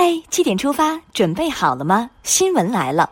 [0.00, 2.08] 嗨，七点出发，准备好了吗？
[2.22, 3.10] 新闻来了，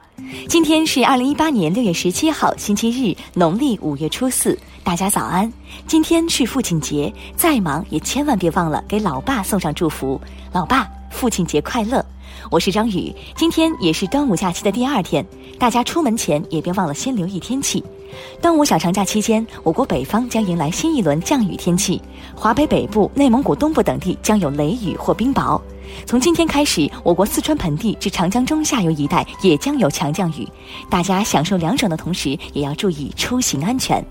[0.49, 4.57] 今天是二零一八年六月十七号，星期日，农历五月初四。
[4.85, 5.53] 大家早安，
[5.89, 10.21] 今天是父亲节，再忙也千万别忘了给老爸送上祝福。
[10.53, 12.07] 老爸，父亲节快乐！
[12.53, 15.27] 我是张宇，今天也是端午假期的第二天，
[15.59, 17.83] 大家出门前也别忘了先留意天气。
[18.41, 22.01] 端午小长假期间，我国北方将迎来新一轮降雨天气，
[22.33, 25.61] 华北北部、内蒙古东部等地将有雷雨或冰雹。
[26.05, 30.49] 从今天开始，我国四川盆地至长江中下游一带也将有强降雨，
[30.91, 34.05] 大家享受凉爽的同时，也要注意出行安全。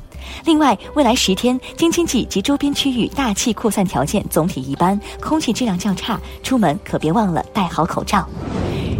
[0.44, 8.28] 另外，未来十天，京津冀及周边区域大气扩散条件总体一般，空气质量较差，出门可别忘了戴好口罩。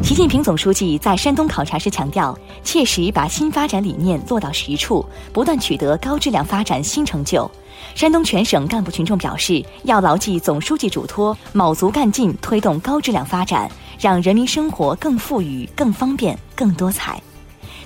[0.06, 7.50] 习近平总书记在山东考察时强调，切实把新发展理念落到实处，不断取得高质量发展新成就。
[7.96, 13.68] 山东全省干部群众表示，要牢记总书记嘱托，卯足干劲推动高质量发展，
[14.00, 17.20] 让人民生活更富裕、更方便、更多彩。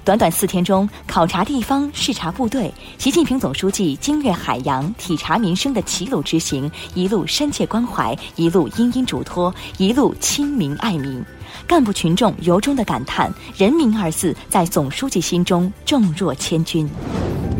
[0.03, 11.23] 短短四天中，考察地方、视察部队，习近平总书记经略海洋、体察民生的齐鲁之行，一路深切关怀，一路殷殷嘱托，一路亲民爱民。
[11.67, 16.89] 干部群众由衷的感叹：“人民”二字在总书记心中重若千钧。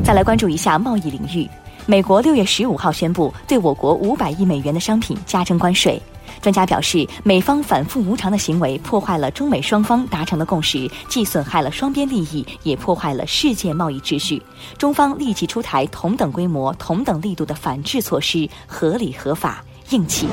[0.03, 1.47] 再来关注一下贸易领域。
[1.85, 6.01] 美国六月十五号宣布对我国五百亿美元的商品加征关税。
[6.41, 14.41] 专家表示，美方反复无常的行为破坏了中美双方达成的共识，既损害了双边利益，也破坏了世界贸易秩序。
[14.77, 19.63] 中方立即出台同等规模、同等力度的反制措施，合理合法。
[19.91, 20.27] 硬气。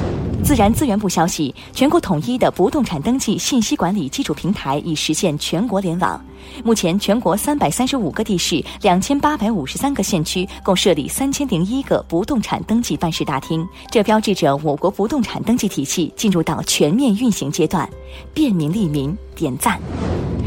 [0.45, 6.23] 自然资源部消息，全国统一的不动产登记信息管理基础平台已实现全国联网。
[6.63, 17.89] 目前，全国三百三十五个地市、两千八百五十三个县区共设立三千零一个不动产登记办事大厅，这标志着我国不动产登记体系进入到全面运行阶段。
[18.33, 19.81] 便民利民，点赞。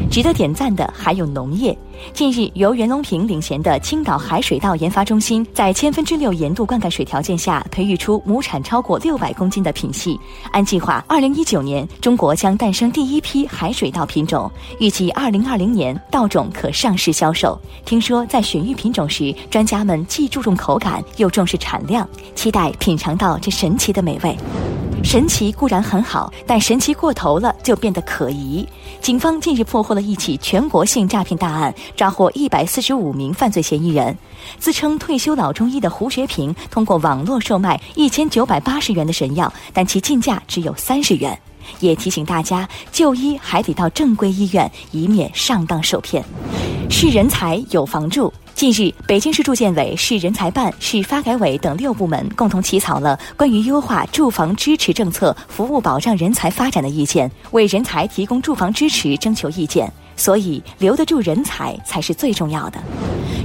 [0.09, 1.77] 值得点赞的还有农业。
[2.13, 10.19] 近日，由袁隆平领衔的青岛海水稻研发中心，在千分之六盐度灌溉水条件下，培育出亩产超过六百公斤的品系。
[10.51, 17.59] 按计划，二零一九年中国将诞生第一批海水稻品种，预计二零二零年稻种可上市销售。
[17.85, 24.37] 听说在选育品种时，专家们既注重口感，又重视产量，期待品尝到这神奇的美味。
[25.03, 28.67] 神奇固然很好，但神奇过头了就变得可疑。
[29.01, 34.15] 警方近日破获了一起全国性诈骗大案，抓获一百四十五名犯罪嫌疑人。
[34.59, 41.37] 自称退休老中医的胡学平，通过网络售卖一千九百八十元的神药，但其进价只有三十元。
[41.79, 46.23] 也提醒大家，就医还得到正规医院，以免上当受骗。
[46.89, 48.31] 是人才有房住。
[48.59, 59.89] 近日，北京市住建委、市人才办、市发改委等六部门共同起草了关于优化住房支持政策、服务保障人才发展的意见，为人才提供住房支持征求意见。
[60.17, 62.77] 所以，留得住人才才是最重要的。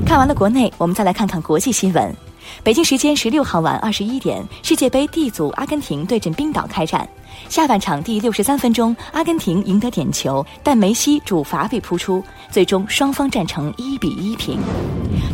[0.05, 2.13] 看完了国内，我们再来看看国际新闻。
[2.63, 7.09] 北京时间十六号晚二十一点，世界杯 D 组阿根廷对阵冰岛开战。
[7.49, 14.59] 下半场第六十三分钟，阿根廷赢得点球，但梅西主罚被扑出，最终双方战成一比一平。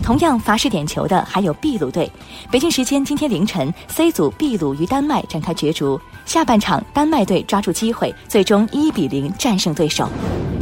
[0.02, 2.10] 同样罚失点球的还有秘鲁队。
[2.50, 10.08] 北京时间今天凌晨，C 组秘鲁与丹麦展开角逐，下半场丹麦队抓住机会，最终一比零战胜对手。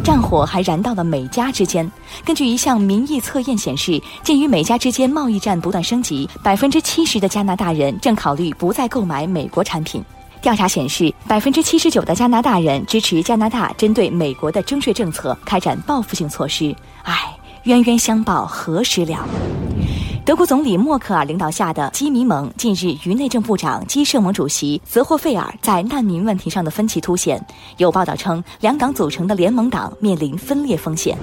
[0.03, 1.91] 战火还燃到了美加之间。
[2.25, 10.03] 根据一项民意测验显示，鉴于美加之间贸易战不断升级，百分之七十的加拿大人正考虑不再购买美国产品。
[10.41, 16.75] 调查显示，百分之七十九的加拿大人支持加拿大针对美国的征税政策开展报复性措施。
[17.03, 19.29] 唉，冤冤相报何时了？
[20.29, 27.43] 德国总理默克尔领导下的基民盟近日与内政部长基社盟主席泽霍费尔在难民问题上的分歧凸显。
[27.79, 31.17] 有报道称，两党组成的联盟党面临分裂风险。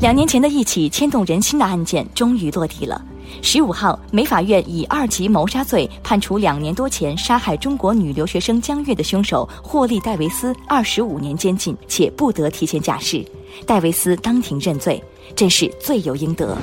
[0.00, 3.00] 两年前的一起牵动人心的案件终于落地了。
[3.40, 13.24] 十五号，美法院以二级谋杀罪判处两年多前杀害中国女留学生江月的凶手霍利·戴维斯二十五年监禁，且不得提前假释。
[13.64, 15.00] 戴维斯当庭认罪，
[15.36, 16.58] 真是罪有应得。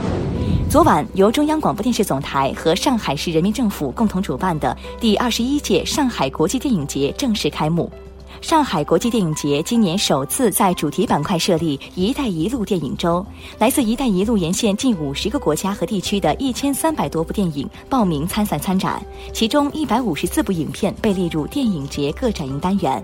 [0.71, 7.91] 昨晚，由中央广播电视总台和上海市人民政府共同主办的第二十一届上海国际电影节正式开幕。
[8.39, 13.25] 上海国际电影节今年首次在主题板块设立“一带一路”电影周，
[13.59, 23.03] 来自“一带一路”沿线近五十个国家和地区的一千三百多部电影报名参赛参展，其中一百五十四部影片被列入电影节各展映单元。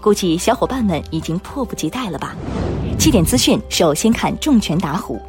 [0.00, 2.36] 估计小伙伴们已经迫不及待了吧？
[2.96, 5.20] 七点资讯，首先看重拳打虎。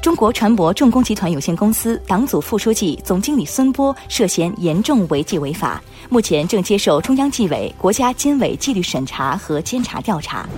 [0.00, 10.48] 中国船舶重工集团有限公司党组副书记、总经理孙波涉嫌严重违纪违法，目前正接受中央纪委、国家监委纪律审查和监察调查。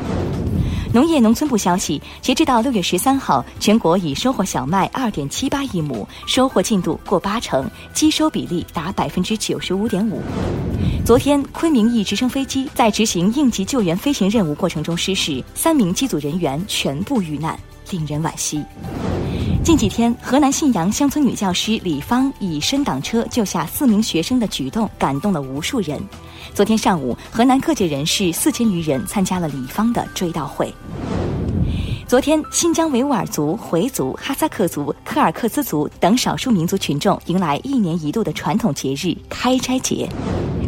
[0.93, 10.21] 农业农村部消息，截至到六月十三号，全国已收获小麦二点七八亿亩，收获进度过八成，机收比例达百分之九十五点五。
[11.05, 17.59] 昨天，昆明一直升飞机在执行应急救援飞行任务过程中失事，三名机组人员全部遇难，
[17.91, 18.63] 令人惋惜。
[19.63, 26.01] 近几天，河南信阳乡村女教师李芳以伸挡车救下四名学生的举动，感动了无数人。
[26.55, 30.73] 昨天上午，河南各界人士四千余人参加了李芳的追悼会。
[32.07, 40.09] 昨天，新疆维吾尔族、回族、哈萨克族、柯尔克孜族等少数民族群众迎来一年一度的传统节日——开斋节。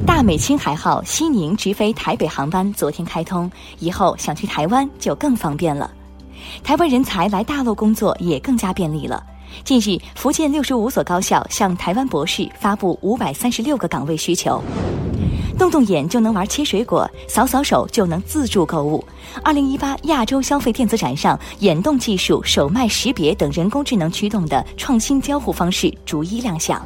[0.07, 5.91] 大美青海号西宁直飞台北航班昨天开通，以后想去台湾就更方便了。
[6.63, 9.23] 台湾人才来大陆工作也更加便利了。
[9.65, 14.63] 近日，福建六十五所高校向台湾博士发布五百三十六个岗位需求。
[15.59, 19.05] 动动眼就能玩切水果，扫扫手就能自助购物。
[19.43, 26.81] 二零一八亚洲消费电子展上，眼动技术、手脉识别等人工智能驱动的创新交互方式逐一亮相。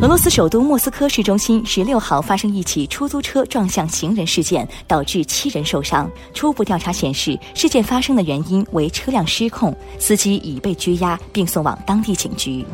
[0.00, 6.08] 俄罗斯首都莫斯科市中心十六号发生一起出租车撞向行人事件，导致七人受伤。
[6.32, 12.64] 初步调查显示，事件发生的原因为车辆失控，司机已被拘押并送往当地警局。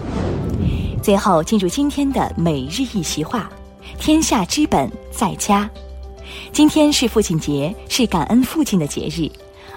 [1.03, 3.51] 最后进入今天的每日一席话：
[3.99, 5.69] 天下之本在家。
[6.53, 9.31] 今天是父亲节，是感恩父亲的节日。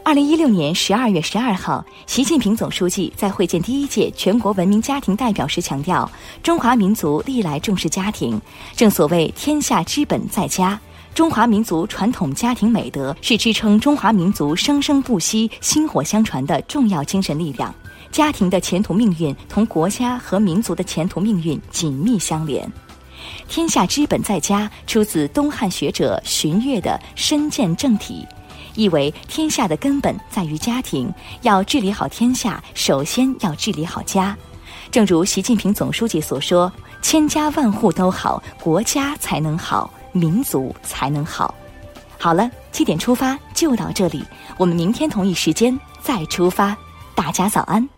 [0.08, 6.10] 二零一六年十二月十二号，习近平总书记在会见第一届全国文明家庭代表时强调，
[6.42, 8.42] 中华民族历来重视家庭。
[8.74, 10.80] 正所谓天下之本在家，
[11.14, 17.76] 中华民族传统家庭美德是支撑中华民族生生不息、薪火相传的重要精神力量。
[18.10, 22.66] 家庭的前途命运同国家和民族的前途命运紧密相连。
[23.50, 28.26] 天下之本在家，出自东汉学者荀悦的《身见正体》。
[28.78, 34.38] 意为天下的根本在于家庭，要治理好天下，首先要治理好家。
[34.92, 36.72] 正如习近平总书记所说
[37.02, 41.54] ：“千家万户都好，国家才能好，民族才能好。”
[42.18, 44.24] 好了，七点出发就到这里，
[44.58, 46.78] 我们明天同一时间再出发。
[47.16, 47.97] 大家早安。